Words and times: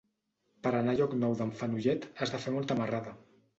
Per 0.67 0.71
anar 0.77 0.95
a 0.97 0.99
Llocnou 1.01 1.37
d'en 1.43 1.53
Fenollet 1.61 2.09
has 2.19 2.35
de 2.37 2.43
fer 2.47 2.57
molta 2.59 2.81
marrada. 2.83 3.17